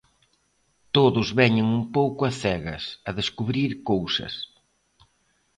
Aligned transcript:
Todos 0.95 1.27
veñen 1.39 1.67
un 1.77 1.83
pouco 1.97 2.21
a 2.29 2.31
cegas, 2.41 2.83
a 3.09 3.11
descubrir 3.19 3.71
cousas. 3.89 4.33